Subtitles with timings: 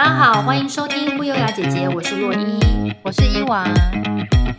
[0.00, 2.58] 大家好，欢迎收听不优雅姐姐，我是洛伊，
[3.02, 3.66] 我是伊娃。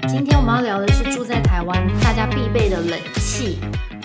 [0.07, 3.57] 今天我们要聊的是住在台湾大家必备的冷气。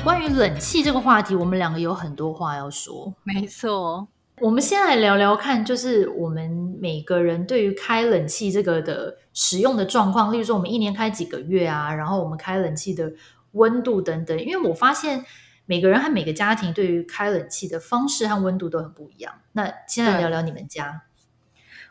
[0.03, 3.13] 关于冷气这个话题，我们两个有很多话要说。
[3.23, 4.09] 没错，
[4.41, 13.13] 我们先来聊聊看，就是我们每个人对于开冷气这个的使用的状况，例如说我们一年开几个月啊，然后我们开冷气的
[13.53, 14.41] 温度等等。
[14.41, 15.23] 因为我发现。
[15.69, 19.35] 每个人和每个家庭对于开冷气的方式和温度都很不一样。
[19.51, 21.03] 那先来聊聊你们家。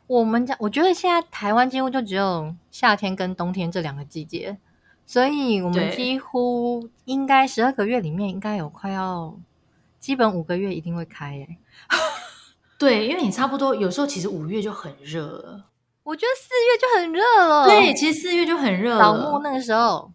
[0.08, 4.58] 我们家，我觉得现在台湾几乎就只有夏天跟冬天这两个季节，
[5.06, 9.38] 所以我们几乎应该十二个月里面应该有快要
[10.00, 11.58] 基本五个月一定会开耶。
[12.78, 15.66] 对，因为你差不多有时候其实五月就很热了。
[16.04, 17.66] 我觉得四月就很热了。
[17.66, 19.00] 对，其实四月就很热了。
[19.00, 20.12] 扫墓那个时候。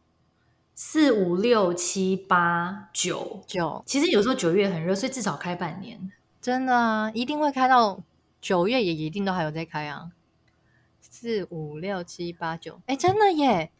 [0.82, 6.10] 四五六七八九九，其实有时候九月很热，所以至少开半年。
[6.40, 8.00] 真的啊，一定会开到
[8.40, 10.10] 九月，也一定都还有在开啊。
[11.00, 13.72] 四五六七八九，哎，真的耶，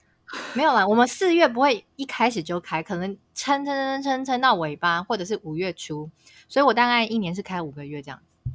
[0.55, 0.87] 没有啦。
[0.87, 6.11] 我们四月不会一开始就开，可能撑撑撑撑撑到尾巴，或者是五月初。
[6.49, 8.51] 所以我大概一年是开五个月这样子。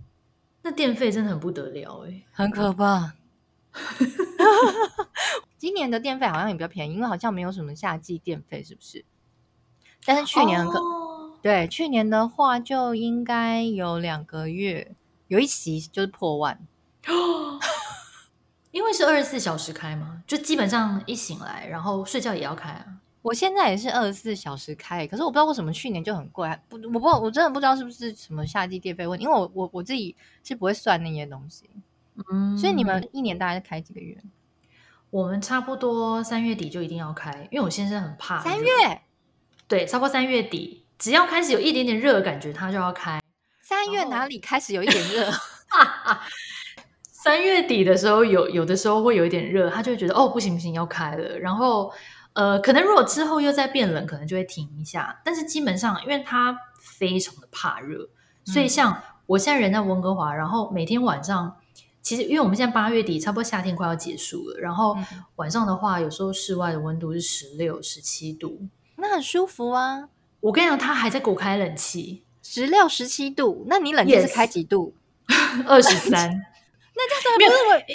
[0.61, 3.13] 那电费真的很不得了哎，很可怕。
[5.57, 9.05] 今年的电费好像也比较便宜，因为好像没有什么夏季电费，是不是？
[10.05, 11.31] 但是去年很可、oh.
[11.41, 14.95] 对，去年的话就应该有两个月，
[15.27, 16.59] 有一期就是破万，
[18.71, 22.85] 因为是二十四小时开嘛，就基本上一醒来，然后睡觉也要开啊。
[23.21, 31.67] 我现在也是二十四小时开，可是我不知道为什么去年就很贵，不，我不，我真的不知道是不是什么夏季电费问题，因为我我我自己是不会算那些东西。
[32.31, 34.15] 嗯，所以你们一年大概开几个月？
[35.09, 39.01] 我们差不多三月底就一定要开，因为我先生很怕三月。
[39.67, 43.19] 对，差不多三月底，只要开始有一点点热的感觉，他就要开。
[43.67, 45.27] 三月哪里开始有一点热？
[47.01, 51.39] 三月底的时候有，有的时候会有一点热，他就会觉得哦，不行不行，要开了。
[51.39, 51.91] 然后
[52.33, 55.19] 呃，可能如果之后又再变冷，可能就会停一下。
[55.25, 58.07] 但是基本上，因为他非常的怕热，
[58.43, 61.57] 所以像我现在人在温哥华，然后每天晚上。
[62.03, 64.59] 其实，因为我们现在八月底，差不多夏天快要结束了。
[64.59, 64.95] 然后
[65.37, 70.07] 晚上的话，有时候室外的温度是十六、十七度，那很舒服啊。
[70.41, 73.65] 我跟你讲，他还在给我开冷气，十六、十七度。
[73.67, 74.93] 那你冷气是开几度？
[75.65, 76.29] 二十三。
[76.95, 77.85] 那这样子不是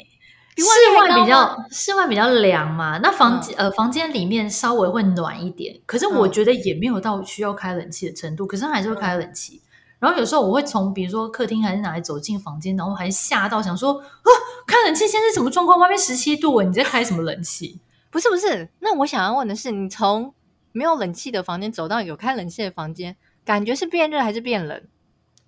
[0.56, 0.68] 比室
[0.98, 2.98] 外比较室外比较凉嘛？
[2.98, 8.44] 那房间、嗯、呃房间里面稍微会暖一点，可是我觉得也没有到需要开冷气的程度。
[8.46, 9.62] 可是还是会开冷气。
[9.64, 9.66] 嗯
[10.00, 14.28] 然后有时候我会从比如说客厅还是哪里走进房间，然后还吓到想说啊，
[14.66, 15.78] 开冷气现在是什么状况？
[15.78, 17.78] 外面十七度，你在开什么冷气？
[18.10, 20.32] 不是不是，那我想要问的是，你从
[20.72, 23.14] 没有冷气的房间走到有开冷气的房间，
[23.44, 24.82] 感觉是变热还是变冷？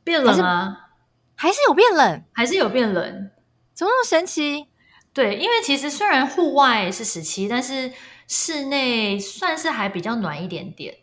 [0.04, 0.88] 变冷啊？
[1.34, 2.25] 还是有变冷？
[2.32, 3.30] 还是有变冷？
[3.75, 4.69] 怎么那么神奇？
[5.12, 7.92] 对，因为其实虽然户外是十七，但是
[8.26, 10.97] 室内算是还比较暖一点点。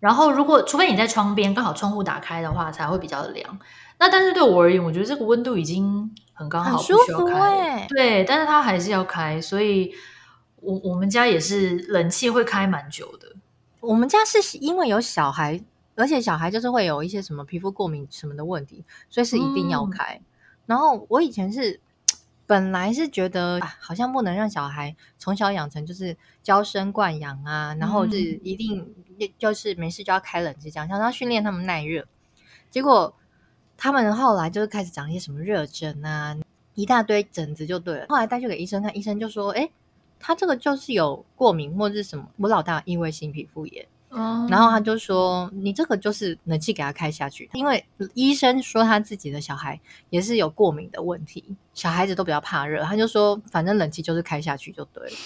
[0.00, 3.58] 然后，如果除非你在窗边，刚好窗户打开的话，才会比较凉。
[3.98, 7.84] 那但是对我而言，我觉得这个温度已经很刚好，很舒服哎。
[7.88, 9.92] 对，但是它还是要开，所以
[10.60, 13.26] 我我们家也是冷气会开蛮久的。
[13.80, 15.60] 我们家是因为有小孩，
[15.98, 20.14] 而且小孩就是会有一些什么皮肤过敏什么的问题，所以是一定要开。
[20.14, 20.24] 嗯、
[20.66, 21.80] 然后我以前是。
[22.48, 28.90] 本来是觉得啊，好像不能让小孩从小养成就是娇生惯养啊，然后是一定
[29.36, 32.06] 就是没事就要开冷气这样，想要训练他们耐热。
[32.70, 33.14] 结果
[33.76, 36.34] 他们后来就是开始长一些什么热疹啊，
[36.72, 38.06] 一大堆疹子就对了。
[38.08, 39.70] 后来带去给医生看，医生就说：“哎，
[40.18, 43.86] 他这个就是有过敏或者是什么。”我老大异位性皮肤炎。
[44.10, 52.82] 然后他就说：“你这个就是冷气给他开下去，因为医生说他自己的小孩也是有过敏的问题，小孩子都比较怕热。
[52.82, 55.16] 他就说，反正冷气就是开下去就对了。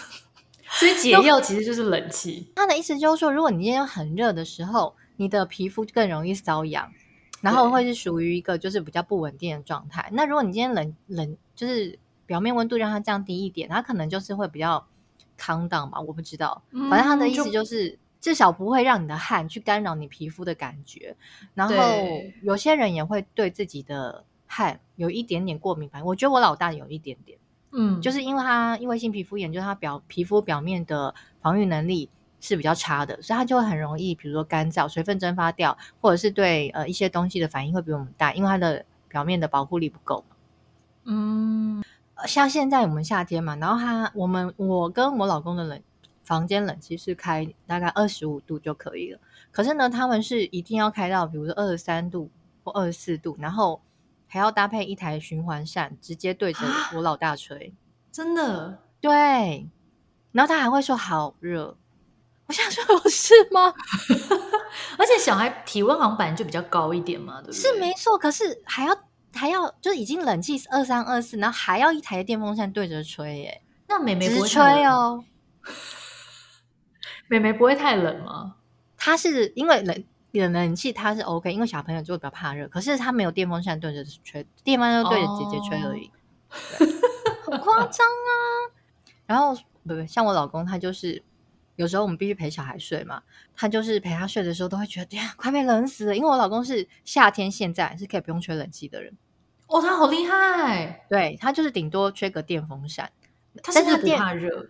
[0.78, 2.52] 所以解药其实就是冷气。
[2.54, 6.92] 他的意思就是说，如果你今天很热的时候，你的皮肤更容易瘙痒，
[7.40, 10.10] 然后会是属于一个就是比较不稳定的状态。
[10.12, 14.86] 那如果你今天冷冷，就是表面温度让它降低一点，它可能就是会比较
[15.38, 16.62] calm down 吧，我不知道。
[16.90, 21.16] 反正他的意思就是。”至少不会让你的汗去干扰你皮肤的感觉，
[21.54, 21.74] 然后
[22.42, 26.06] 有些人也会对自己的汗有一点点过敏反应。
[26.06, 27.36] 我觉得我老大有一点点，
[27.72, 32.08] 嗯，就是因为他因为性皮肤炎，就是他表皮肤表面的防御能力
[32.40, 40.24] 是比较差的，所以他就会很容易，比如说干燥、水分蒸发掉，或者是对呃一些东西的反应会比我们大，因为它的表面的保护力不够。
[41.06, 41.82] 嗯，
[42.28, 45.82] 像现在我们夏天嘛，然后他我们我跟我老公的冷。
[46.32, 49.20] 房间冷气是开大概二十五度就可以了，
[49.50, 52.30] 可是呢，他们是一定要开到比如说二十三度
[52.64, 53.82] 或二十四度，然后
[54.26, 56.60] 还要搭配一台循环扇，直接对着
[56.94, 57.74] 我老大吹。
[58.10, 58.78] 真的？
[58.98, 59.68] 对。
[60.32, 61.76] 然后他还会说好热。
[62.46, 63.74] 我想说有事吗？
[64.96, 67.60] 而且小孩体温好像本来就比较高一点嘛，对不对？
[67.60, 68.96] 是没错，可是还要
[69.34, 73.60] 还要，就是已经冷气二三二四，然后还要一台电风扇对着吹，耶。
[73.86, 75.22] 那妹妹不会吹哦。
[77.32, 78.56] 妹妹不会太冷吗？
[78.96, 82.68] 她是因为冷冷冷气，她是 OK，因为小朋友就会比较怕热。
[82.68, 86.10] 可是她没有电风扇对着吹，电风扇就对着姐姐吹而已，
[87.46, 88.32] 哦、好夸张啊！
[89.24, 91.22] 然后不不，像我老公，他就是。
[91.76, 93.22] 有时候我们必须陪小孩睡嘛，
[93.56, 96.14] 他就是陪他睡的时候都会觉得呀，快被冷死了。
[96.14, 99.16] 因为我老公是夏天现在是可以不用吹冷气的人
[99.68, 101.06] 哦，他好厉害。
[101.08, 103.10] 对，他就是顶多吹个电风扇，
[103.62, 104.68] 他是不是不怕热？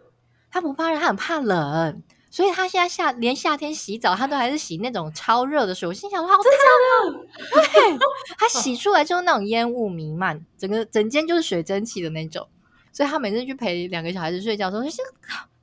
[0.48, 5.86] 他不怕热，他很怕冷，所以他现在夏连夏天洗澡，他都还是洗那种超热的水。
[5.86, 7.12] 我心想说，好热，
[7.52, 7.98] 对，
[8.38, 12.48] 他洗出来就是那种烟雾弥漫，整个整间就是水蒸气的那种。
[12.92, 15.02] 所以他每次去陪两个小孩子睡觉的时候，就是。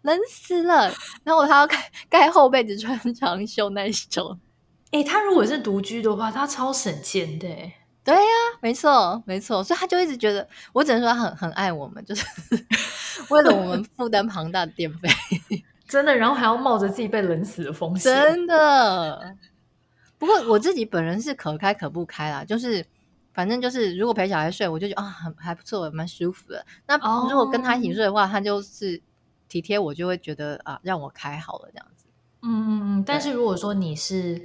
[0.03, 0.89] 冷死了，
[1.25, 4.39] 然后他要盖盖厚被子穿长袖那一种。
[4.91, 7.45] 哎、欸，他如果是独居的话，他超省钱的。
[8.01, 12.25] 对呀、啊，没错没错，所以他就一直觉得，我只能说他很很爱我们，就是
[13.29, 15.09] 为了我们负担庞大的电费，
[15.89, 19.35] 真的，然后还要冒着自己被冷死的风险，真的。
[20.17, 22.85] 不过我自己本人是可开可不开啦，就是
[23.33, 26.65] 反正就是如果陪小孩睡，我就觉得啊，很还不错，蛮舒服的。
[26.87, 26.95] 那
[27.29, 29.01] 如果跟他一起睡的话，他就是。
[29.49, 32.05] 体贴我就会觉得啊，让我开好了这样子。
[32.43, 33.03] 嗯嗯嗯。
[33.03, 34.39] 但是如果说你是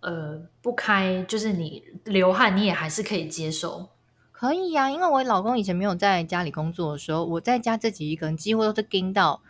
[0.00, 3.88] 呃不开，就是你流汗，你也还是可以接受。
[4.30, 9.40] 可以呀、啊，因为我老公以前没有在家里工作的时候，我在家自己一个人，几乎都是盯到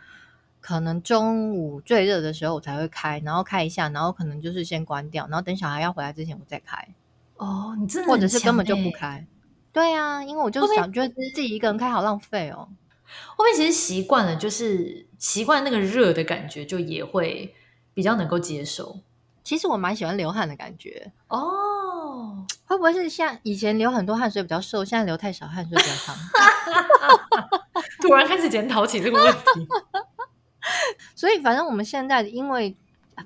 [0.63, 6.87] 可能中午最热的时候我才会开，然后开一下，然后可能就是先关掉，然后等小孩要回来之前我再开。
[7.35, 9.27] 哦，你真的、欸、或者是根本就不开。
[9.73, 12.69] 对呀、啊，因为我就想觉得自己一个人开好浪费哦。
[13.35, 17.53] 后面其实习惯了，就是习惯那个热的感觉，就也会
[17.93, 18.99] 比较能够接受。
[19.43, 26.15] 其实我蛮喜欢流汗的感觉哦，会不会是像以前流很多汗水比较瘦，现在流太少汗水比较烫？
[27.99, 29.67] 突然开始检讨起这个问题。
[31.15, 32.75] 所以反正我们现在因为。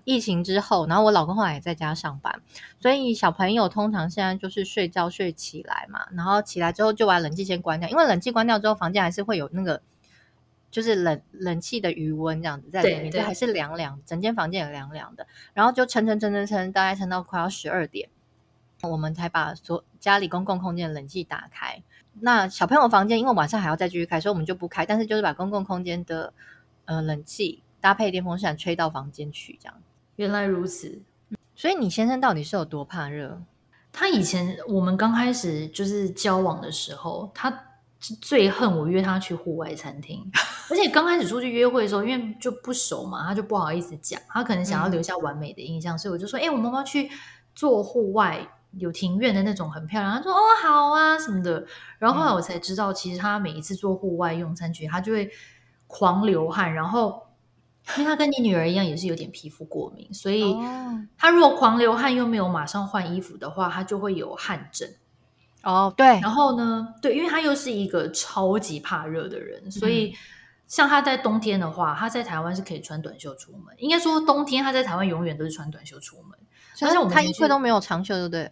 [0.03, 2.41] 疫情之后，然后我老公后来也在家上班，
[2.77, 9.81] 所以小朋友通常现在就是睡觉睡起来嘛，然后起来之后就把冷气先关掉，因为冷气关掉之后，房间还是会有那个
[10.69, 15.25] 就是冷冷气的余温这样子在里面，就还是凉凉，整间房间也凉凉的。
[15.53, 18.09] 然后就撑撑撑撑撑，大概撑到快要十二点，
[18.81, 21.81] 我们才把所家里公共空间的冷气打开。
[22.19, 26.33] 那小朋友房间因为晚上还要再继续开，所以我们就不开，但是就是把公共空间的
[26.87, 27.63] 呃冷气。
[27.79, 29.75] 搭配电风扇吹到房间去，这样。
[30.15, 30.99] 原来如此，
[31.55, 33.39] 所以你先生到底是有多怕热？
[33.93, 37.65] 他以前我们刚开始就是交往的时候，他
[37.99, 40.29] 最恨我约他去户外餐厅，
[40.69, 47.09] 而且刚开始出去约会的时候，因为就不熟嘛，他就不好意思讲，他可能想要留下完美的印象，嗯、所以我就说：“哎、欸，我们要去
[47.53, 51.65] 做户外有庭院的那种很漂亮。”他说：“哦，好啊，什么的。”
[51.99, 55.29] 然后后来我才知道，其实他每一次做户外用餐区，他就会
[55.87, 57.23] 狂流汗，然后。
[57.97, 60.53] 因为他跟你女儿一样，也是有点皮肤过敏，所以
[61.17, 64.93] 他如果狂流汗又没有马上换衣服的话，他就会有汗疹。
[65.63, 66.05] 哦，对。
[66.19, 70.13] 然后呢，对，因为他又是一个超级怕热的人，所以
[70.67, 73.73] 像他在冬天的话，他在台湾是可以穿短袖出门。
[73.77, 76.37] 应该说，冬天他在台湾永远都是穿短袖出门。
[76.81, 78.51] 而且我们他衣柜都没有长袖，对不对？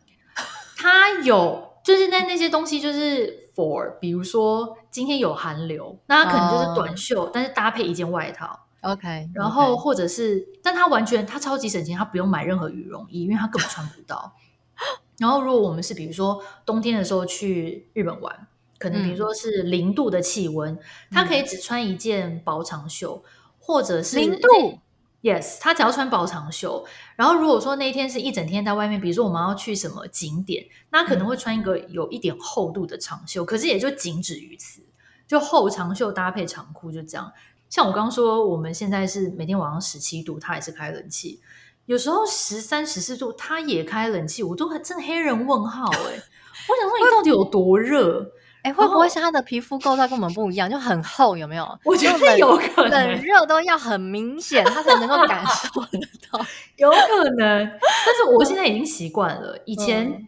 [0.77, 8.59] 他有，就是在那些东西，就是 for，比如说今天有寒流，那他可能就是短袖，但是搭配一件外套。
[8.81, 14.33] OK，然后或者是但他完全他超级省钱，他不用买任何羽绒衣，因为他根本穿不到。
[15.17, 18.47] 然后如果我们是比如说冬天的时候去日本玩，
[18.77, 20.79] 可能比如说是零度的气温，嗯、
[21.11, 24.79] 他可以只穿一件薄长袖，嗯、或者是零度
[25.25, 26.85] ，Yes，他只要穿薄长袖。
[27.15, 34.83] 然后如果说那一天是一整天在外面，比如说我们要去什么景点，那可能会穿一个有一点厚度的长袖，嗯、可是也就仅止于此，
[35.27, 37.33] 就厚长袖搭配长裤就这样。
[37.67, 41.41] 像我刚刚说，我们现在是每天晚上十七度，他也是开冷气，
[41.87, 46.23] 有时候十三、十四度，他也开冷气，我都还真的黑人问号哎、欸！
[46.67, 48.31] 我想说，你到底有多热？
[48.65, 51.37] 哎，会不会是他的皮肤构造跟我们不一样，就很厚？
[51.37, 51.79] 有没有？
[51.83, 55.99] 我觉得有可能，冷热都要很明显，他才能够感 受得
[56.31, 56.43] 到。
[56.77, 57.63] 有可能，
[58.05, 59.55] 但是我现在已经习惯了。
[59.65, 60.27] 以前、嗯，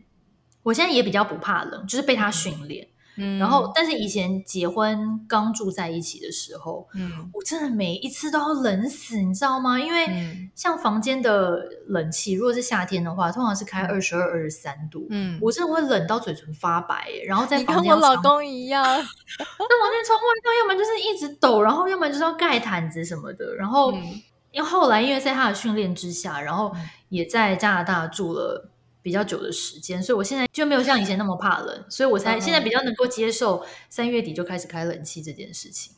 [0.62, 2.88] 我现在也比较不怕冷，就是被他训练。
[3.18, 9.80] 嗯，然后但是以前结婚刚住在一起的时候，嗯，我真的每一次都要冷死，你知道吗？
[9.80, 23.92] 因为像房间的冷气，如果是夏天的话，通常是开二十二、二十三度，嗯，我真的会冷到嘴唇发白，然后在房间跟我老公一样， 在房间窗外要要么就是一直抖，然后要么就是要盖毯子什么的，然后。
[23.94, 24.22] 嗯。
[24.50, 26.74] 因为后来，因为在他的训练之下，然后
[27.10, 28.72] 也在加拿大住了
[29.08, 35.94] 比较久的时间，所以我现在就没有像以前那么怕冷，所以我才现在比较能够接受三月底就开始开冷气这件事情。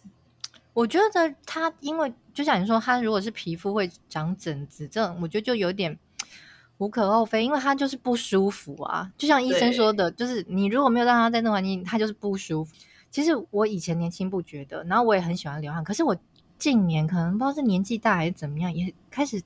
[0.75, 5.97] 我觉得他，因为就像你说，他如果是皮肤会长疹子，这种我觉得就有点
[6.77, 9.11] 无可厚非，因为他就是不舒服啊。
[9.17, 12.71] 就像医生说的，就是你如果没有让他在那环境，他就是不舒服。
[13.09, 16.15] 其实我以前年轻不觉得，然后我也很喜欢流汗，可是我。
[16.59, 19.41] 近年可能不知道是年纪大还是怎么样，也开始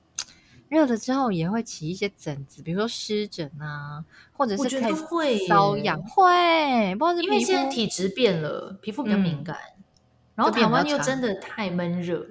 [0.68, 9.84] 热了之后也会起一些疹子，比如说湿疹啊，或者是开始瘙痒，会，不知道是因为现在体质变了，皮肤比较敏感，嗯、
[10.34, 12.26] 然后台湾又真的太闷热，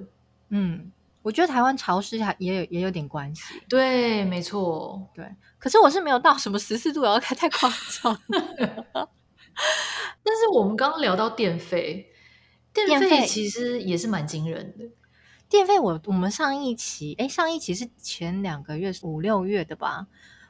[0.49, 5.25] 嗯，我觉得台湾潮湿还也有也有点关系，对，没错，对，
[5.57, 7.69] 可是我是没有到什么十四度，然后开太夸
[8.01, 8.19] 张，
[10.23, 12.09] 但是我们刚刚聊到电费。
[12.73, 14.83] 电费其实也是蛮惊人的。
[15.49, 20.07] 电费我我们上一期哎，上一期是前两个月五六月的吧？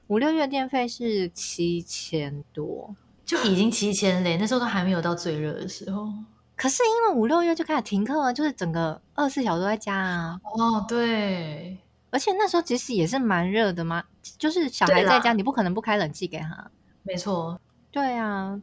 [0.07, 2.95] 五六月电费是七千多，
[3.25, 4.38] 就已经七千嘞。
[4.38, 6.07] 那时候都还没有到最热的时候。
[6.55, 10.39] 可是因为五六月就开始停课了，就是整个二十四小时都在家啊。
[10.43, 11.77] 哦，对。
[12.09, 14.03] 而且那时候其实也是蛮热的嘛，
[14.38, 16.71] 就是小孩在家，你不可能不开冷气给他。
[17.03, 17.59] 没错。
[17.91, 18.62] 对啊。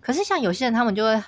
[0.00, 1.22] 可是像有些人，他们就会。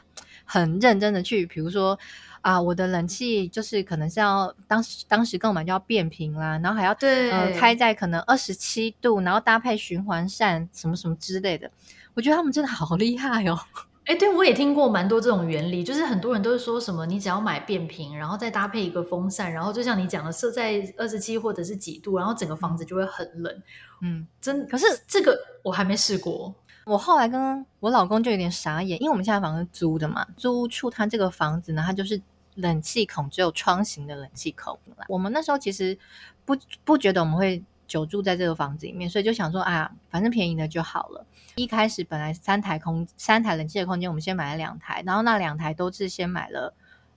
[0.53, 1.97] 很认真的去，比如说
[2.43, 11.71] 啊，我的冷气就是可能是要当时当时购买就要变频啦，然后还要对呃开在可能二十七度，然后搭配循环扇什么什么之类的。
[12.15, 13.59] 我觉得他们真的好厉害哦！
[14.07, 23.63] 哎，对，我也听过蛮多这种原理，就是很多人都是说什么，你只要买变频，然后再搭配一个风扇，然后就像你讲的设在二十七或者是几度，然后整个房子就会很冷。
[24.01, 26.53] 嗯，真可是这个我还没试过。
[26.87, 32.21] 我后来跟我老公就有点傻眼，因为我们现在房子租的嘛，租屋处他这个房子呢，他就是
[32.61, 34.79] 冷气孔只有窗型的冷气孔。
[35.09, 35.99] 我们那时候其实
[36.45, 41.27] 不不觉得我们会久住在这个房子里面，所以就想说，啊，反正便宜的就好了。
[41.57, 46.73] 一开始本来三台空三台冷气的空间，我们先买了两台，然后那两台都是先买了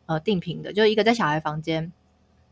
[0.08, 1.92] 呃定频的，就一个在小孩房间，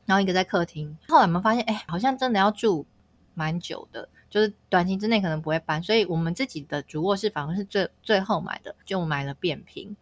[0.05, 0.95] 然后一个在客厅。
[1.07, 2.85] 后来我们发现，哎，好像真的要住
[3.33, 4.07] 蛮久的。
[4.29, 9.93] 就是短期之内可能不会搬，所以我们自己的主卧室反而是最最后买的，就买了变频。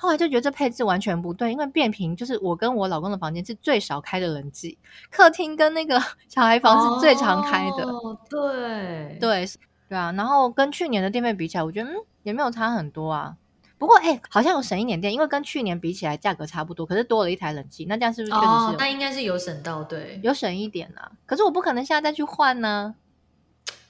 [0.00, 4.78] 后来就觉得这配置完全不对，因为变频就是我跟我老公的房间是最少开的冷气，
[5.10, 7.84] 客厅跟那个 小孩房是最常开的。
[7.84, 9.44] 哦，对对
[9.88, 13.34] 对啊，然后跟去年的电费比起来，我觉得嗯也没有差很多啊。
[13.76, 18.48] 不过哎，好像有省一点电，因为跟去年比起来价格差不多，可是多了一台冷气，那这样是不是确实是？
[18.48, 21.10] 哦，那应该是有省到，对，有省一点啊。
[21.26, 22.94] 可是我不可能现在再去换呢。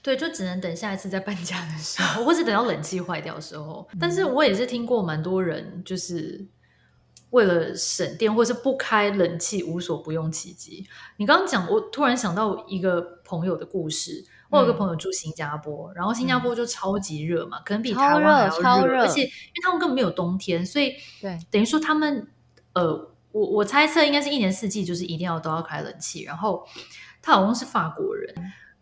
[0.02, 3.87] 对，就只能等下一次再搬家的时候， 或是等到冷气坏掉的时候。
[4.00, 6.47] 但是我也是听过蛮多人，就是
[7.31, 10.87] 为了省电，或是不开冷气，无所不用其极。
[11.17, 14.25] 你刚刚讲，我突然想到一个朋友的故事。
[14.50, 22.26] 我有个朋友住新加坡，嗯、然后新加坡就超级热嘛，嗯、可能比台湾还要热，超热，而且因为他们根本没有冬天，所以对，等于说他们
[22.73, 26.23] 呃，我我猜测应该是一年四季就是一定要都要开冷气。
[26.23, 26.67] 然后
[27.21, 28.35] 她老公是法国人。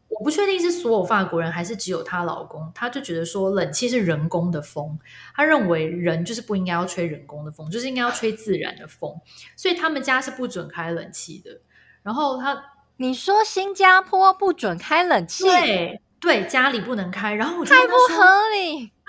[0.09, 4.99] 我不确定是所有法国人还是只有她老公，他就觉得说冷气是人工的风，
[5.35, 9.21] 他认为人就是不应该要吹人工的风，就是应该要吹自然的风，
[9.57, 11.61] 所以他们家是不准开冷气的。
[12.03, 12.57] 然后他，
[12.99, 15.45] 你说新加坡不准开冷气？
[15.45, 17.35] 对对，家里不能开。
[17.35, 18.93] 然后我就太不合理。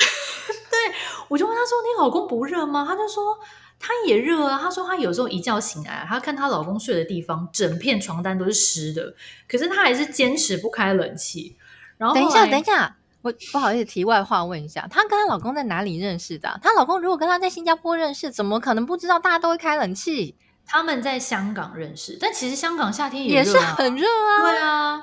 [0.70, 0.96] 对，
[1.30, 3.38] 我就问他说：“你老公不热吗？”他就说。
[3.80, 9.14] 她也热啊，她说她有时候一觉醒来，她看她老公睡的地方，整片床单都是湿的，
[9.48, 11.56] 可是她还是坚持不开冷气。
[11.98, 16.60] 然后，后等一下，等一下，我不好意思，题外话问一下，她跟她老公在哪里认识的？
[16.64, 20.36] 她老公如果跟她在新加坡认识，怎么可能不知道大家都会开冷气？
[20.66, 24.42] 他们在香港认识，但其实香港夏天也，啊，也是很热啊。
[24.42, 25.02] 对啊，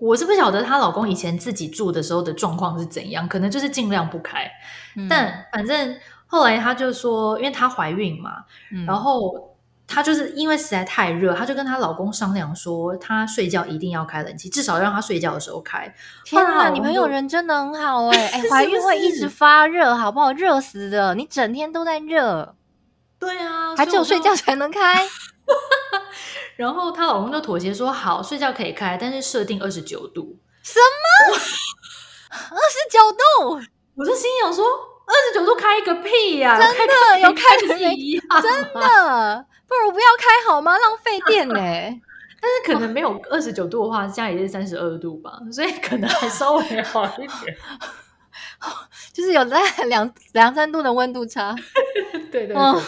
[0.00, 4.50] 我是不晓得她老公以前自己住的时候的状况是怎样，可能就是尽量不开，
[4.96, 5.96] 嗯、但反正。
[6.26, 9.54] 后来她就说，因为她怀孕嘛，嗯、然后
[9.86, 15.94] 她就是因为实在太热，她就跟她老公商量说，她睡觉一定要开冷气，至少让她睡觉的时候开。
[16.24, 18.40] 天哪，你朋友人真的很好哎、欸！
[18.40, 20.32] 哎， 怀孕会一直发热，好不好？
[20.32, 22.56] 热死的，你整天都在热。
[23.18, 25.06] 对啊，还只有睡觉才能开。
[26.56, 30.38] 然后她老公就妥协说，好，睡觉可以开，但是设定二十九度。
[30.62, 31.36] 什么？
[32.32, 33.60] 二十九度？
[33.96, 34.64] 我就心想说。
[35.06, 36.58] 二十九度开一个屁呀、啊！
[36.60, 40.76] 真的有开的一样，真的不如不要开好吗？
[40.78, 42.00] 浪费电呢、欸。
[42.40, 47.56] 但是可能没有二十九度的话，家里是三十二度吧，所以可能还稍微好一点。
[49.12, 51.54] 就是有在两两三度的温度差。
[52.30, 52.56] 对对对。
[52.56, 52.80] 哦、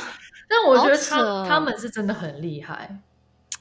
[0.49, 2.99] 但我觉得他他们是真的很厉害。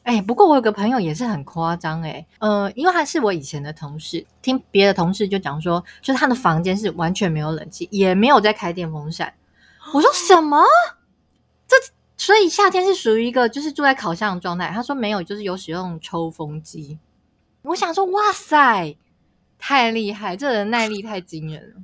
[0.05, 9.33] 哎，不过我有个朋友也是很夸张哎，呃，因为他是我以前的同事，听别的同事就讲说，就是他的房间是完全没有冷气，也没有在开电风扇。
[9.93, 10.63] 我说什么？
[11.67, 11.75] 这
[12.17, 14.69] 所以夏天是属于一个就是住在烤箱的状态。
[14.69, 17.00] 他说没有，就是有使用抽风机。
[17.63, 18.95] 我想说，哇塞，
[19.57, 21.81] 太厉害，这人耐力太惊人了。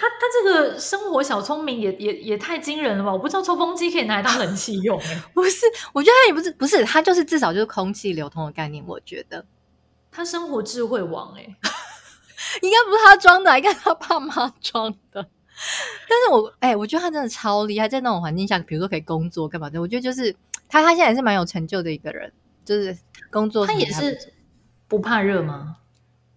[0.00, 3.12] 他他这个生活小聪明也也也太惊人了吧！
[3.12, 4.96] 我不知道抽风机可以拿来当冷气用，
[5.34, 5.66] 不是？
[5.92, 8.84] 我觉得他也不是，不是他就是至少就是空气流通的概念。
[8.86, 9.44] 我觉得
[10.12, 11.42] 他生活智慧王哎，
[12.62, 15.28] 应该不是他装的，应该他爸妈装的。
[16.08, 20.32] 但是我哎，我觉得他真的超厉害，在那种环境下，比如说可以工作干嘛的，我觉得就是
[20.68, 22.32] 他他现在也是蛮有成就的一个人，
[22.64, 22.96] 就是
[23.32, 24.32] 工作他，他也是
[24.86, 25.78] 不怕热吗？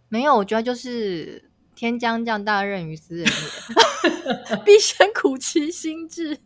[0.09, 1.50] 没有，我觉得就是。
[1.81, 6.37] 天将降大任于斯人也， 必先苦其心志。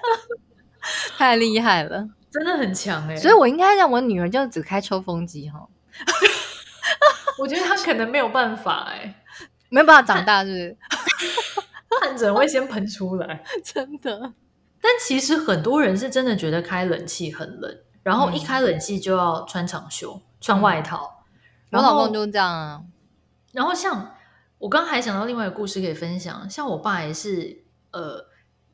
[1.18, 3.20] 太厉害了，真的很强哎、欸！
[3.20, 5.68] 所以我应该让我女儿就只开抽风机哈。
[7.38, 9.14] 我觉得她可能没有办法哎、欸，
[9.68, 12.00] 没有办法长大，是不是？
[12.00, 14.32] 汗疹会先喷出来， 真的。
[14.80, 21.22] 但其实很多人是真的觉得开冷气很冷，然后一开冷气就要穿长袖、嗯、穿外套。
[21.70, 22.80] 我老公就是这样啊。
[23.52, 24.14] 然后像。
[24.58, 28.26] 我刚还想到另外一个故事可以分享，像我爸也是，呃，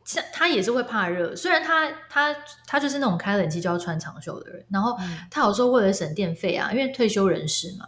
[0.04, 2.34] 像他也是会怕热，虽然他他
[2.66, 4.96] 他就是那种开冷气就要穿长袖的人，然后
[5.30, 7.86] 他有时候为了省电费啊，因为退休人士嘛，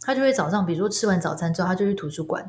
[0.00, 2.48] 他就会早上比如说吃完早餐之后，他就去图书馆，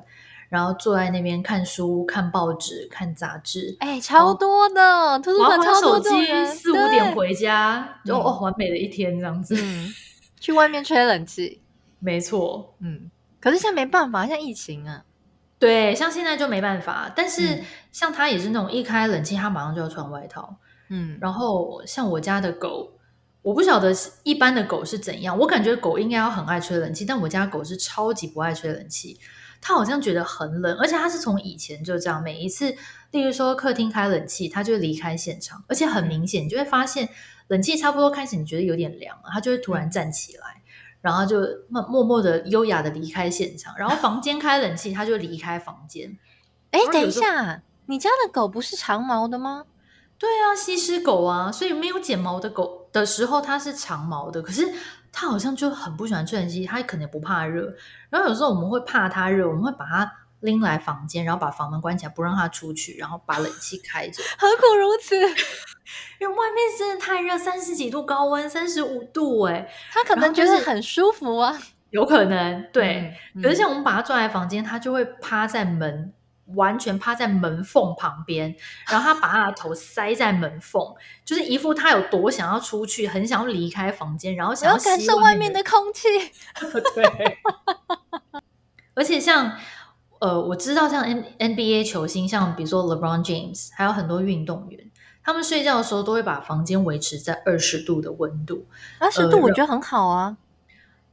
[0.50, 9.92] 然后坐在那边看书、看报纸、看杂志，哎，超多的图书馆超多的人，手机四五点回家，就哦，完美的一天这样子，嗯，
[10.40, 11.62] 去外面吹冷气，
[11.98, 13.10] 没错，嗯。
[13.44, 15.04] 可是现在没办法，现在疫情啊，
[15.60, 17.12] 对，像现在就没办法。
[17.14, 20.56] 但是像他也是那种一开冷气，他马上就要穿外套。
[20.88, 22.94] 嗯，然后像我家的狗，
[23.42, 29.20] 我不晓得一般的狗是怎样，我感觉狗应该要很爱吹冷气，但我家狗是超级不爱吹冷气。
[29.60, 32.74] 它好像觉得很冷，而且它是从以前就这样，每一次，
[33.12, 37.10] 例如说客厅开冷气，它就会离开现场，而且很明显，你就会发现
[37.50, 40.63] 冷气差不多开始，你觉得有点凉了，它就会突然站起来。
[41.04, 46.18] 然后就默默默的优雅的离开现场，然后房间开冷气，他就离开房间。
[46.72, 49.66] 哎，等一下，你家的狗不是长毛的吗？
[50.18, 54.42] 对啊，西施狗啊，所以没有剪毛的狗的时候，它是长毛的。
[54.42, 54.74] 可是
[55.12, 57.76] 它好像就很不喜欢吹冷气，它可能也不怕热。
[58.10, 60.10] 然后有时候我们会怕它热，我们会把它
[60.44, 64.22] 拎来房间，然后把房门关起来，不让他出去，然后把冷气开着。
[64.38, 65.16] 何苦如此？
[66.20, 71.58] 因为外面真的太热，三十几度高温，三十五度哎，他可能觉得很舒服啊，
[71.90, 73.16] 有可能对。
[73.42, 76.14] 可是像我们把他抓来房间，他就会趴在门，
[76.56, 78.56] 完全趴在门缝旁边，
[78.90, 80.82] 然后他把他的头塞在门缝，
[81.26, 86.08] 就是一副他有多想要出去，很想要离开房间，然后想要，要感受外面的空气。
[86.96, 87.38] 对，
[88.96, 89.58] 而且像
[90.24, 94.80] 呃，我知道像 N NBA 球星，像比如说 LeBron James，还有很多运动员。
[95.22, 98.66] 他们睡觉的时候都会把房间维持在二十度的温度，
[99.00, 100.38] 二十度我觉得很好啊，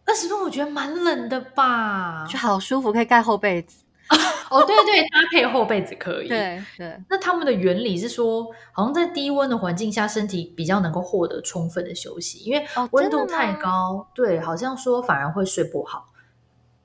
[0.07, 3.83] 二十度我觉得蛮冷的吧，就好舒服，可以盖厚被子。
[4.49, 6.29] 哦，对对，搭配厚被子可以。
[6.29, 6.97] 对对。
[7.09, 16.07] 那他们的原理是说，好像在低温的环境下，身体比较能够获得充分的休息，因为温度太高，哦、对，好像说反而会睡不好。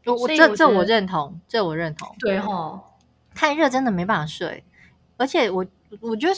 [0.06, 2.16] 我我这这我认同，这我认同。
[2.20, 2.80] 对齁，
[3.34, 4.64] 太热真的没办法睡，
[5.18, 5.66] 而且我
[6.02, 6.36] 我觉得。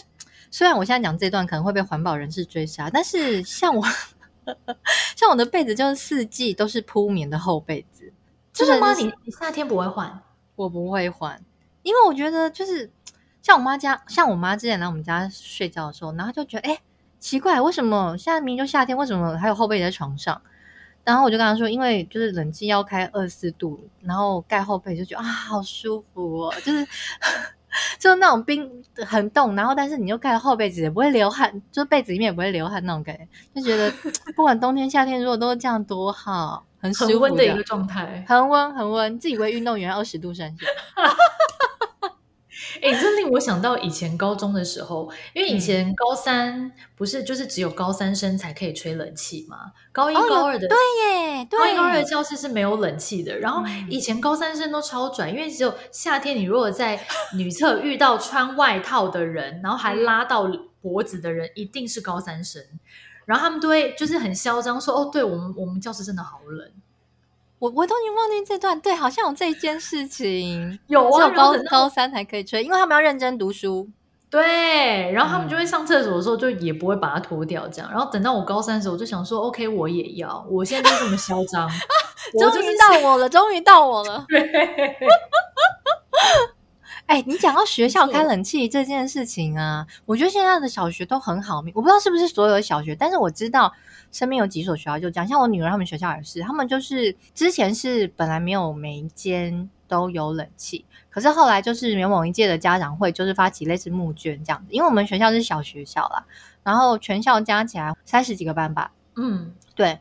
[0.50, 3.86] 虽然我现在讲这段可能会被环保人士追杀，但是像我，
[5.14, 8.14] 像我的被子就是四季都是铺棉的厚被子。
[8.54, 8.94] 真的吗？
[8.94, 10.22] 你你夏天不会换？
[10.56, 11.44] 我不会换，
[11.84, 12.90] 因为我觉得就是
[13.42, 16.80] 像我妈家，像我妈之前来我们家睡觉的时候，然后就觉得哎
[17.20, 20.42] 奇怪，为什么现在明明就夏天，为什么还有厚被子在床上？
[21.08, 26.86] 然后我就跟他说，因为就是冷气要开二十四度，然后盖厚被就觉得啊好舒服哦，就是。
[28.00, 33.92] 就那种冰很冻，然后但是你又盖了厚被子，也不会流汗，就被子里面也不会流汗那种感觉，就觉得
[34.36, 40.66] 不管冬天夏天，如果都是这样多好，很舒服的一个状态，恒温恒温，自以为运动员二十度上下。
[42.82, 49.72] 哎、欸，这令我想到以前高中的时候，因为以前高三不是就是只有高三生才可以吹冷气嘛？
[49.92, 53.40] 高一高二的、哦、对耶，对，高一高二的教室是没有冷气的。
[53.40, 57.00] 然后以前高三生都超拽，因为只有夏天，你如果在
[57.34, 60.50] 女厕遇到穿外套的人，然后还拉到
[60.82, 62.64] 脖子的人，一定是高三生。
[63.26, 66.72] 然后他们都会就是很嚣张说：“哦，对我们我们教室真的好冷。”
[67.60, 73.90] 我我都已经忘记这段，对，好像有这一件事情，有啊，高高三才可以吹，因为他们要认真读书。
[74.30, 77.90] 对，然后他们就会上厕所的时候就也不会把它脱掉，这样。
[77.90, 81.68] 然后等到我高三的时候，我就想说，OK，我也要，我现在就这么嚣张，
[82.38, 84.26] 终于到我了，终于到我了。
[87.08, 93.74] 哎，你讲到学校开冷气这件事情啊，我觉得现在的小学都很好命，我不知道是不是所有的小学，但是我知道。
[94.18, 106.26] 身边有几所学校就讲，像我女儿他们学校也是，他们就是之前是本来没有每一间都有冷气，可是后来就是有某一届的家长会就是发起类似募捐这样子，因为我们学校是小学校啦，
[106.64, 110.00] 然后全校加起来三十几个班吧，嗯，对，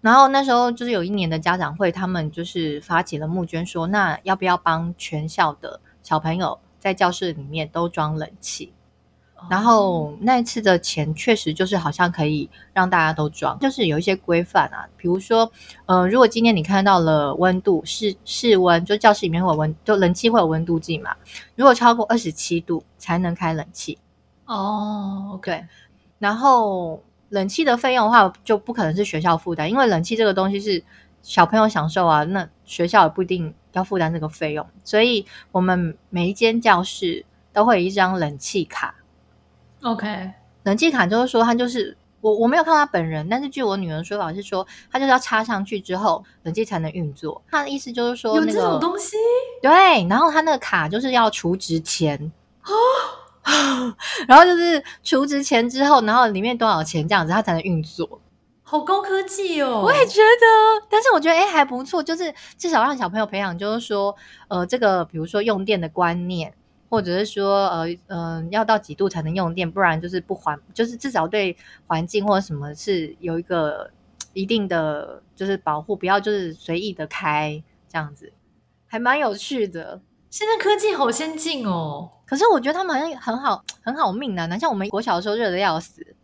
[0.00, 8.72] 然后那时候就是有一年的家长会，他们就是发起了募捐说，说那要不要帮全校的小朋友在教室里面都装冷气？
[9.48, 15.50] 然后那一次的钱确实就是好像可以让大家都装，就是有一些规范啊，比如说，
[15.84, 21.14] 呃，如果今天你看到了温度室室温，就教室里面会有温，就冷气会有温度计嘛，
[21.54, 23.96] 如果超过二十七度才能开冷气。
[24.46, 25.40] 哦，oh.
[25.40, 25.64] 对，
[26.18, 30.82] 然后冷气的费用的话就不可能是学校负担，因为冷气这个东西是
[31.22, 38.94] 小朋友享受啊，那学校也不一定要负担这个费用，所以我们每一间教室都会有一张冷气卡。
[39.82, 40.32] OK，
[40.64, 47.40] 冷气卡就是说，他就是我我没有看到他本人，但是据我女儿说法是说，他就是要插上去之后，冷气才能运作。
[47.50, 49.16] 他的意思就是说，那个，有这种东西？
[49.62, 49.70] 对，
[50.08, 52.32] 然后他那个卡就是要储值钱
[52.64, 52.72] 哦，
[54.26, 58.20] 然后就是储值钱之后，然后里面多少钱这样子，它才能运作。
[58.62, 59.82] 好高科技哦！
[59.84, 64.16] 我也觉得，但是我觉得哎还不错，就是至少让小朋友培养，就是说
[64.48, 66.52] 呃这个比如说用电的观念。
[66.88, 73.90] 或者是说，呃，嗯、呃，要到几度才能用电，不然就是不环，就是至少对环境或者什么是有一个
[74.32, 78.32] 一定的就是保护，不要就是随意的开这样子，
[78.86, 80.00] 还蛮有趣的。
[80.30, 86.15] 现在科技好先进哦，可是我觉得他们好像很好很好命啊，哪像我们国小的时候热的要死。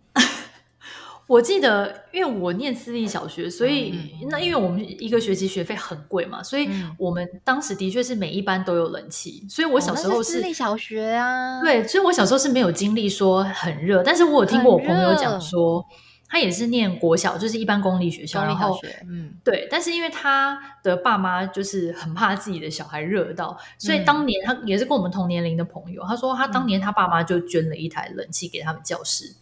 [1.33, 6.69] 我记得，因为我念私立小学，所以、嗯、那因为我们一个学期学费很贵嘛，所以
[6.99, 9.43] 我们当时的确是每一班都有冷气。
[9.49, 15.83] 所以我小时候是、私立小学啊，对，所以我小时候是没有经历说很热，但是我有听过我朋友讲说，
[16.29, 29.35] 他也是念国小，就是一般公立学校，公立小学，然后嗯，对，但是因为他的爸妈就是很怕自己的小孩热到，所以当年他也是跟我们同年龄的朋友，他说他当年他爸妈就捐了一台冷气给他们教室。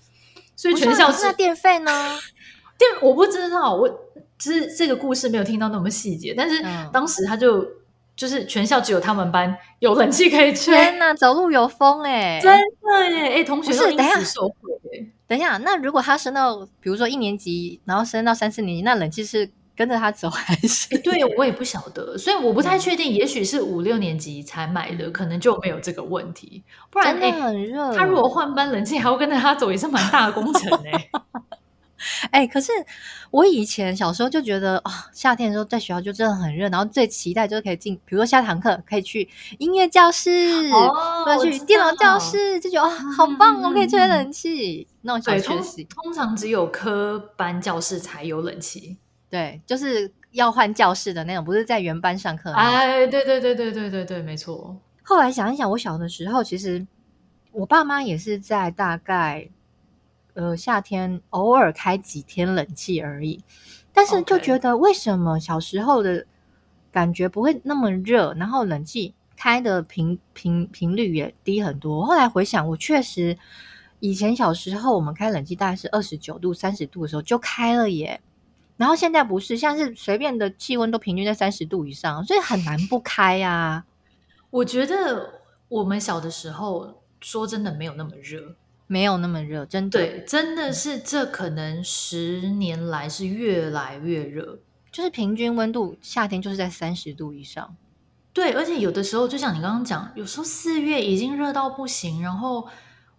[0.61, 1.91] 所以全校是那电费呢？
[2.77, 3.89] 电我不知道，我
[4.37, 6.35] 只是这个故事没有听到那么细节。
[6.37, 7.69] 但是当时他就、嗯、
[8.15, 10.75] 就是全校只有他们班有冷气可以吹。
[10.75, 13.21] 天哪，走路有风哎、欸，真的耶！
[13.23, 15.11] 哎、欸，同学都因此受惠。
[15.27, 19.49] 等一下，那如果他升到比如说一年级，然后升到三四年级，那冷气是？
[19.81, 20.99] 跟着他走还是？
[20.99, 23.11] 对，我也不晓得，所以我不太确定。
[23.11, 26.63] 也许是五六年级才买的，可能就没有这个问题。
[26.91, 27.97] 不然，真的很热。
[27.97, 31.09] 他如果换班冷气还要跟着他走，也是蛮大的工程 哎。
[32.31, 32.73] 哎，可是
[33.31, 39.27] 我以前小时候就觉得啊、哦，夏天的时候在学校就真的很热，然后最期待就是可以进，比如说下堂课可以去
[39.59, 40.31] 音乐教室，
[40.73, 44.87] 哦、或者去电脑教室，就觉得哦，好棒哦，可以吹冷气。
[44.91, 48.99] 嗯、那种小学习通，通常只有科班教室才有冷气。
[49.31, 52.53] 对，就是要换教室的那种，不是在原班上课。
[52.53, 54.77] 哎，对对对对对对对，没错。
[55.03, 56.87] 后来想一想，我小的时候，其实
[57.53, 59.49] 我爸妈也是在大概
[60.35, 63.43] 呃夏天偶尔开几天冷气而已，
[63.93, 66.27] 但是就觉得为什么小时候的
[66.93, 72.05] 感觉不会那么热，然后冷气开的频频频率也低很多。
[72.05, 73.37] 后来回想，我确实
[74.01, 78.21] 以前小时候我们开冷气大概是二十九度、三十度的时候就开了耶。
[78.81, 83.85] 然后现在不是，现在是随便的气温都平均在三十度以上，所以很难不开呀、啊。
[84.49, 97.77] 我觉得我们小的时候，说真的没有那么热，没有那么热，真的对，真的是这可能十年来是越来越热，就是平均温度夏天就是在三十度以上。
[98.33, 102.23] 对，而且有的时候就像你刚刚讲，有时候四月已经热到不行。
[102.23, 102.67] 然后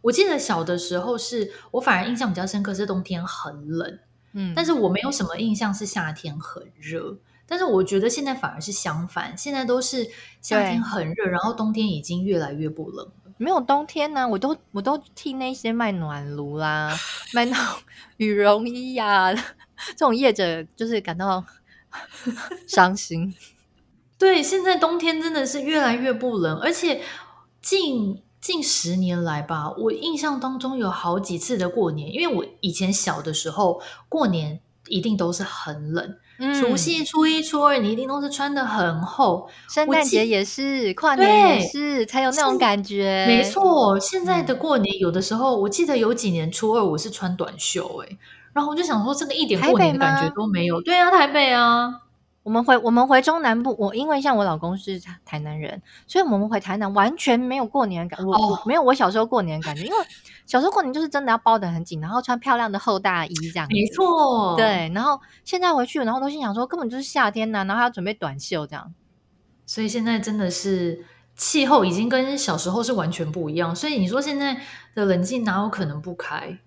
[0.01, 3.99] 我记得小的时候是我反而印象比较深刻，是冬天很冷。
[4.33, 10.09] 嗯，但是我没有什么印象是夏天很热，但是我觉得现在反而是相反，现在都是
[10.41, 13.31] 夏天很热，然后冬天已经越来越不冷了。
[13.37, 16.95] 没有冬天呢、啊，我都我都替那些卖暖炉啦、
[17.33, 17.81] 卖那种
[18.17, 19.33] 羽绒衣呀、啊、
[19.87, 21.43] 这种业者就是感到
[22.67, 23.35] 伤心。
[24.17, 27.01] 对，现在冬天真的是越来越不冷，而且
[27.59, 36.15] 近近十年来吧，我印象当中有好几次的过年，因为我以前小的时候过年一定都是很冷。
[36.59, 39.47] 除夕、初一、初二，你一定都是穿的很厚。
[39.69, 43.25] 圣诞节也是，跨年也是，才有那种感觉。
[43.27, 48.17] 没错，现在的过年有的时候，我记得有几年初二我是穿短袖、欸，诶
[48.53, 50.81] 然后我就想说，这个一点过年的感觉都没有。
[50.81, 52.01] 对啊，台北啊。
[52.43, 58.19] 我们回我们回中南部，我因为像我老公是台南人，所以我们回台南完全没有过年感。
[58.25, 59.97] 我、哦、我没有我小时候过年的感觉，因为
[60.47, 63.67] 小时候过年就是真的要包得很紧，然后穿漂亮的厚大衣这样。
[63.69, 64.91] 没错，对。
[64.93, 68.91] 然后现在回去，然后都心想说，根本就是夏天呐、啊，然后还要准备短袖这样。
[69.67, 73.75] 所以现在真的是气候已经跟小时候是完全不一样。
[73.75, 74.59] 所以你说现在
[74.95, 76.57] 的冷气哪有可能不开？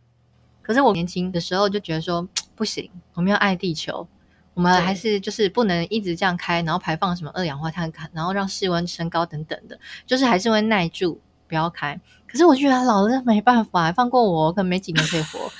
[0.62, 4.06] 可是我年轻的时候就觉得说 不行，我们要爱地球。
[4.54, 12.00] 我们还是就是不能一直这样开，然后排放什么二氧化碳，然后让室温升高等等的，就是还是会耐住，不要开。
[12.26, 15.38] 可是我觉得老了没办法，放过我，可能没几年可以活。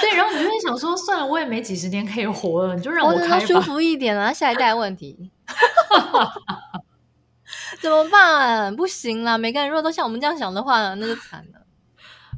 [0.00, 5.30] 对，然后你就会想说，算了，我也没几十年可以活了，你就让我开吧，舒服一点啊，下一代问题。
[7.80, 8.74] 怎么办？
[8.76, 11.57] 不行啦，每个人如果都像我们这样想的话，那就惨了。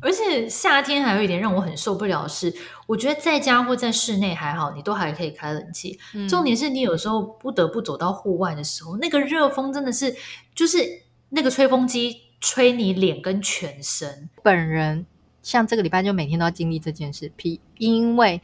[0.01, 2.55] 而且夏天还有一点让我很受不了的是，
[2.87, 5.99] 我觉得在家或在室内还好，你都还可以开冷气。
[6.15, 10.15] 嗯、重点是你有时候不得不走到户外的时候，那个热风真的是
[10.55, 14.31] 就是那个吹风机吹你脸跟全身。
[14.43, 15.07] 本人
[15.43, 17.31] 像这个礼拜就每天都要经历这件事，
[17.79, 18.41] 因为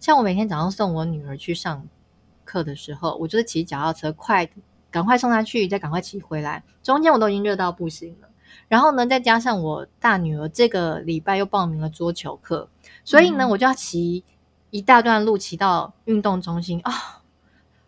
[0.00, 1.86] 像我每天早上送我女儿去上
[2.44, 4.48] 课的时候，我就是骑脚踏车快
[4.90, 8.28] 赶快送她去，再赶快骑回来，中间我都已经热到不行了。
[8.72, 12.70] 然后呢，再加上我大女儿这个礼拜又报名了桌球课，
[13.04, 14.24] 所以呢，嗯、我就要骑
[14.70, 16.96] 一大段路骑到运动中心啊、哦。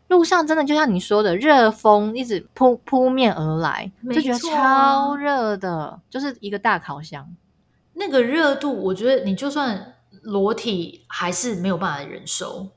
[0.08, 7.34] 路上真的就像你说的，热风一直扑扑面而来，就觉得超热的，就是一个大烤箱。
[7.94, 12.68] 那个热度，我觉得你就算裸体还是没有办法忍受，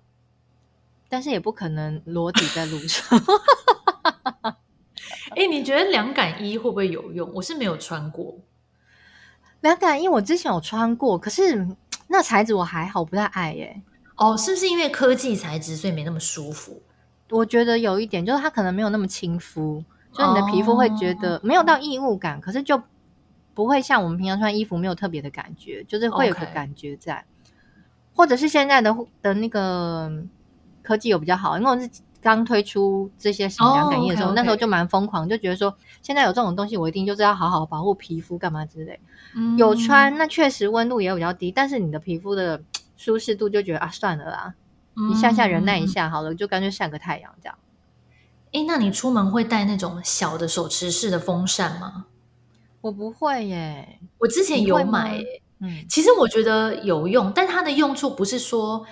[1.09, 3.21] 但是也不可能裸体在路上。
[5.37, 7.31] 哎，你觉得凉感衣会不会有用？
[7.35, 8.39] 我是没有穿过
[9.61, 11.67] 凉感衣，我之前有穿过，可是
[12.07, 13.83] 那材质我还好，不太爱耶。
[14.15, 16.81] 哦，是不是因为科技材质，所以没那么舒服？
[17.29, 22.81] 我觉得有一点，就是它可能没有那么亲肤，就你的皮肤会觉得没有到异物感，哦、可是就
[23.53, 27.23] 不会像我们平常穿衣服没有特别的感觉，就是会有个感觉在.
[28.15, 30.11] 或者是现在的的那个
[30.81, 31.87] 科技有比较好，因为我是。
[32.35, 34.35] 刚推出这些型凉感衣的时候，oh, okay, okay.
[34.35, 38.99] 那时候就蛮疯狂，就觉得说现在有这种东西，我一定就是要好好保护皮肤，干嘛之类。
[39.35, 42.61] 嗯、有穿，那确实温度也比较低，但是你的皮肤的
[42.97, 44.53] 舒适度就觉得啊，算了啦，
[44.95, 47.57] 嗯、一下下忍耐一下好了，就干脆晒个太阳这样。
[48.51, 52.07] 哎，那你出门会带那种小的手持式的风扇吗？
[52.81, 55.23] 我不会耶，我之前有买，
[55.59, 58.85] 嗯，其实我觉得有用，但它的用处不是说。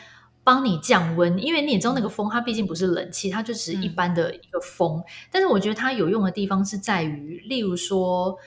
[0.45, 4.99] 帮你降温，因为你也知道那个风，它毕竟不是冷气，它就只是一般的一个风。
[4.99, 8.37] 嗯、但是我觉得它有用的地方是在于，例如说，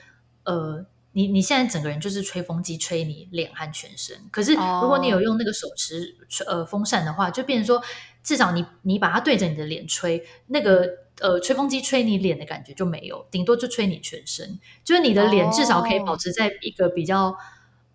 [0.45, 6.15] 呃，你你现在整个人就是吹风机吹你脸和全身，可是如果你有用那个手持
[6.47, 7.83] 呃风扇的话，就变成说，
[8.23, 10.87] 至少你你把它对着你的脸吹，那个
[11.19, 17.35] 呃吹风机吹你脸的感觉就没有，顶多就吹你全身，就是你的脸至少可以保持在一个比较。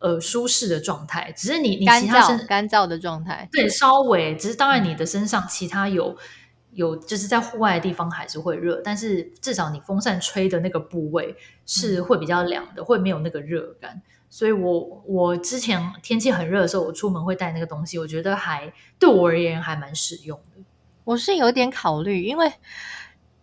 [0.05, 6.15] 呃，舒适的状态，只是你你其他身干燥的状态，对，稍微只是当然你的身上其他有
[6.73, 14.03] 有就是在户外的地方还是会热，但是至少你风扇吹的那个部位是会比较凉的，嗯、会没有那个热感。
[14.29, 20.63] 所以我我之前天气很热的时候，我出门会带那个东西，我觉得还对我而言还蛮实用的。
[21.05, 22.53] 我是有点考虑，因为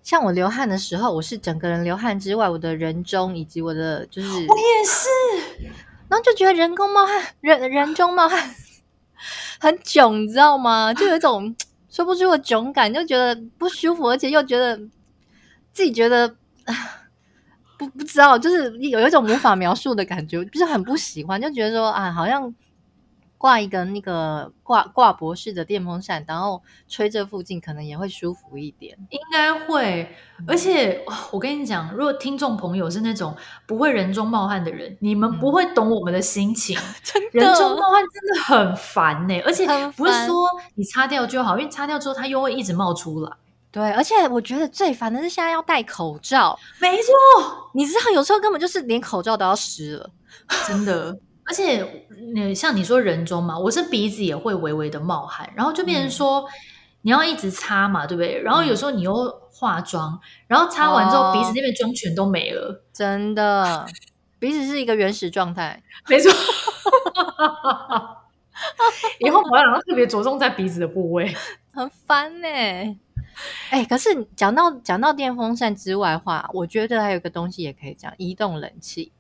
[0.04, 5.72] 像我流汗的时候，我是整个人流汗之外，我的人中以及我的就是我也是。
[6.12, 8.54] 然后就觉得人工冒汗， 人人中冒汗
[9.62, 10.92] 很囧，你知道吗？
[10.94, 11.56] 就有一种
[11.90, 14.76] 说不出的囧感，就觉得不舒服，而且又觉得
[15.72, 16.36] 自己觉得
[17.80, 22.54] 不不知道，就是有一种无法描述的感觉，就是很不喜欢，就觉得说啊，好像。
[23.42, 30.08] 挂一个那个挂挂脖式的电风扇，然后吹这附近可能也会舒服一点，应该会。
[30.48, 36.78] 而且我跟你讲，如果听众朋友是那种不会人中冒汗的人，你们不会懂我们的心情。
[36.78, 39.66] 嗯、 真的，人中冒汗真的很烦呢、欸，而且
[39.98, 43.32] 不是说你擦掉就好，因为擦掉之后它又会一直冒出来。
[43.72, 46.60] 对，而且我觉得最烦的是现在要戴口罩。
[46.80, 50.10] 没错，你知道有时候根本就是连口罩都要湿了，
[50.68, 51.18] 真的。
[51.46, 56.48] 而且，你像你说人中嘛，我是鼻子也会微微的冒汗，然后就变成说、嗯、
[57.02, 58.42] 你要一直擦嘛，对不对？
[58.42, 59.14] 然后有时候你又
[59.52, 63.86] 化妆，然后擦完之后、哦、鼻子那边妆全都没了，真的，
[64.40, 66.32] 鼻子是一个原始状态， 没错。
[69.20, 71.36] 以后保养要特别着重在鼻子的部位，
[71.74, 72.98] 很烦呢、欸。
[73.72, 79.12] 哎，可是讲到讲到电风扇之外的话，我觉得还有个东西也可以讲，移动冷气。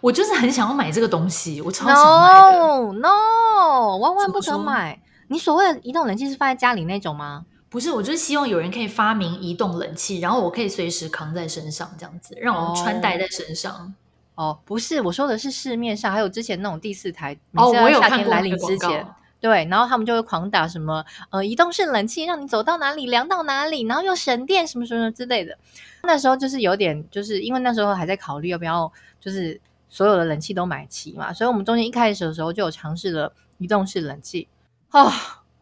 [0.00, 2.58] 我就是很想要买这个东西，我超想买的。
[2.58, 5.00] No No，万万不可买！
[5.28, 7.46] 你所谓的移动冷气是放在家里那种吗？
[7.68, 13.94] 不是，我就是希望有人可以发明移动冷气，然后我可以随时扛在身上，这样子让我们穿戴在身上。
[14.34, 19.06] 哦，哦，不是，我说的是市面上还有之前那种第四台，哦，我有看过来临之前，
[19.42, 25.58] 对，然后他们就会狂打什么呃移动式冷气，让你走到哪里凉到哪里，然后又省电什么什么之类的。
[26.04, 28.90] 那时候就是有点，就是因为那时候还在考虑要不要。
[29.22, 34.48] 就是所有的冷气都买齐嘛，所以我们中间一开始的时候就有尝试了移动式冷气，
[34.90, 35.12] 啊、哦，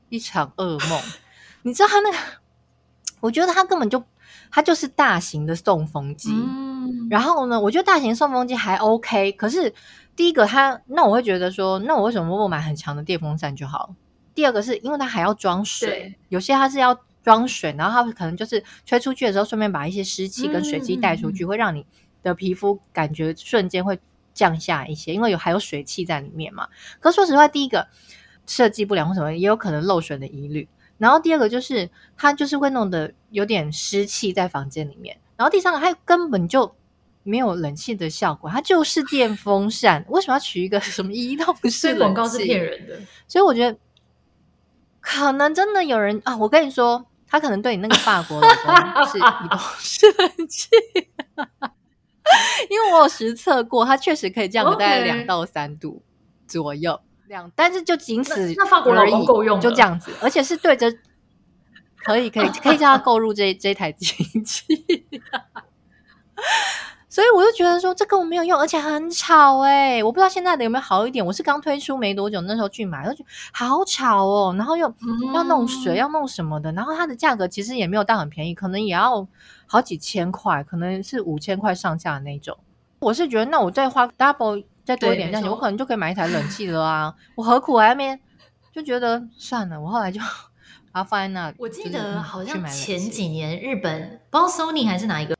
[0.09, 0.99] 一场噩梦。
[1.61, 2.17] 你知道他那个，
[3.21, 4.03] 我觉得他根本就
[4.51, 6.31] 他就是大型的送风机。
[6.33, 6.70] 嗯，
[7.11, 9.73] 然后呢，我觉得大型送风机还 OK，可是
[10.15, 13.95] 第一个它，那我会觉得说，那我为什么不买很强的电风扇就好？
[14.35, 21.87] 第二个是因为它还要装水，有些它是要装水，然后它可能就是吹出去的时候，顺便把一些湿气跟水汽带出去，嗯、会让你。
[22.23, 23.99] 的皮肤感觉瞬间会
[24.35, 26.69] 降下一些，因为有还有水汽在里面嘛。
[27.01, 27.89] 可说实话，第一个
[28.47, 30.69] 设计不良或什么，也有可能漏水的疑虑。
[30.99, 35.19] 然后第二个就是它就是会弄得有点湿气在房间里面。
[35.39, 36.77] 然后第三个，它根本就
[37.23, 40.05] 没有冷气的效果，它就是电风扇。
[40.09, 42.99] 为什么要取一个 什么一都不是广告是骗人的？
[43.29, 43.79] 所以我觉得
[45.01, 48.49] 可能真的有人啊，我跟你说，他可能对你那个法国老
[48.95, 50.69] 公是移动式冷气。
[52.69, 56.01] 因为我有实测过，它确实可以降个大概两到三度
[56.47, 60.89] 左右，两.但是就仅此那法国老公够用，就这样子，而且是对着，
[62.05, 64.07] 可以可以可以叫他购入这这台机
[64.45, 64.65] 器，
[67.11, 74.95] 所以我就觉得说这个我没有用，而且很吵哎、欸，我不知道现在的有没有好一点，我是刚推出没多久，那时候去买，就觉得好吵哦，然后又
[75.35, 79.29] 要弄水，嗯、要弄什么的，然后它的价格其实也没有到很便宜，可能也要。
[79.73, 82.59] 好几千块，可能是五千块上下的那种。
[82.99, 87.15] 我是觉得，那我再花 double 再多一点价钱，我可能就可以买一台冷气了啊！
[87.37, 88.19] 我何苦还没
[88.73, 89.81] 就觉得算了。
[89.81, 90.19] 我后来就
[90.91, 91.57] 把它放在那里。
[91.61, 95.37] 我记得好像前几年日本，不知道 Sony 还是哪一个。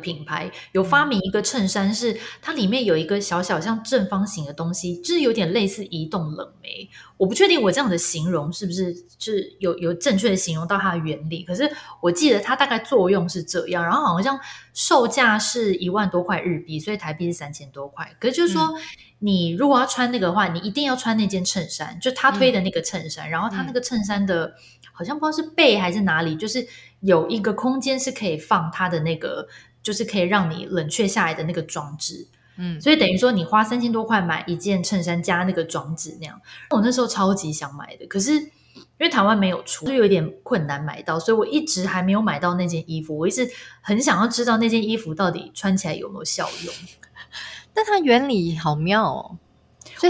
[0.00, 6.88] 品牌有发明一个衬衫，是它里面有一个小小像正方形的东西，就是有点类似移动冷媒。
[7.18, 13.84] 我不确定我这样的形容是不是是有有正确的形容到它的原理，可是我记得它大概作用是这样。
[13.84, 14.40] 然后好像
[14.72, 18.16] 售价是一万多块日币，所以台币是三千多块。
[18.18, 18.80] 可是就是说，嗯、
[19.18, 23.28] 你如果要穿那个的话，你一定要穿那件衬衫，就他推的那个衬衫。
[23.28, 24.54] 嗯、然后他那个衬衫的
[24.90, 26.66] 好像不知道是背还是哪里，就是
[27.02, 29.46] 有一个空间是可以放它的那个。
[29.82, 38.46] 就是可以让你冷却下来的那个装置，嗯，所以等于说你花三千多块买一件衬衫加那个装置那样，我那时候超级想买的，可是因
[39.00, 43.18] 为台湾没有出，就有点困难买到，所以我一直还没有买到那件衣服。
[43.18, 46.72] 我一直很想要知道那件衣服到底穿起来有没有效用，
[47.74, 49.36] 但它原理好妙哦，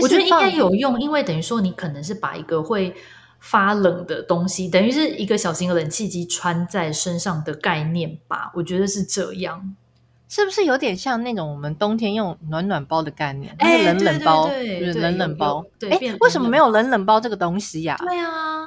[0.03, 2.95] 我觉得应该有用，因为等于说你可能是把一个会。
[3.43, 8.53] 发冷的东西，等于是一个小型的冷气机穿在身上的概念吧？
[8.55, 9.75] 我觉得是这样，
[10.29, 13.55] 是不是有点像那种我们冬天用暖暖包的概念？
[13.59, 14.55] 哎，冷冷包，就
[14.87, 15.65] 是冷冷包。
[15.79, 17.97] 对，哎，为什么没有冷冷包这个东西呀？
[17.99, 18.65] 对啊，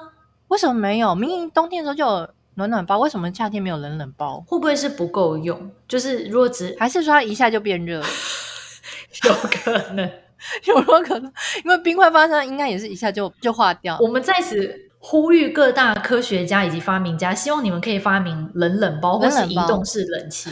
[0.50, 1.16] 为什么没有？
[1.16, 4.44] 明明冬天的时候就有暖暖包，为什么夏天没有冷冷包？
[4.46, 5.72] 会不会是不够用？
[5.88, 8.04] 就是如果只还是说它一下就变热？
[9.24, 10.12] 有可能。
[10.66, 11.32] 有没有可能？
[11.64, 13.98] 因为冰块发生，应该也是一下就就化掉。
[14.00, 20.52] 我们在此呼吁各大科学家以及发明家，希望你们可以发明冷冷包或是移动式冷气。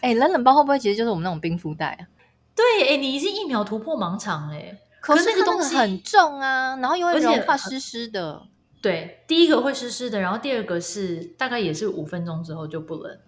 [0.00, 2.02] 哎，冷冷包会不会其实就是我们那种冰敷袋啊？
[2.54, 4.78] 对，哎，你已经一秒突破盲肠哎！
[5.00, 8.42] 可是那个东西很重啊，然后又会融化湿湿的。
[8.80, 13.18] 对，第一个会湿湿的，然后第二个是大概也是五分钟之后就不冷。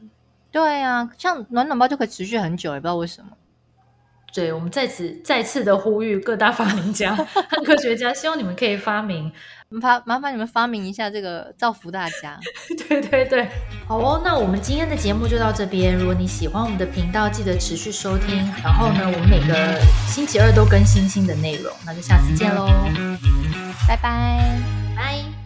[0.50, 3.30] 对啊，像暖暖包就可以持续很久，也不知道为什么。
[4.34, 7.14] 对，我们在此再次的呼吁各大发明家
[7.48, 9.30] 和科学家，希望你们可以发明，
[9.68, 12.37] 麻麻烦你们发明一下这个，造福大家。
[12.88, 13.48] 对对对，
[13.87, 15.96] 好哦，那我们今天的节目就到这边。
[15.96, 18.37] 如果你喜欢我们的频道，记得持续收听。
[18.62, 22.66] 然后呢，我们每个星期二都更新新的内容，那就下次见喽，
[23.87, 24.58] 拜拜，
[24.96, 25.43] 拜。